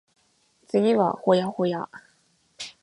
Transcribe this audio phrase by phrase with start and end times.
[0.67, 1.85] 次は保谷保谷